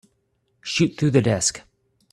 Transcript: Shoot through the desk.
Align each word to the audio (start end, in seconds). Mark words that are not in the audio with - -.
Shoot 0.61 0.97
through 0.97 1.11
the 1.11 1.21
desk. 1.21 1.61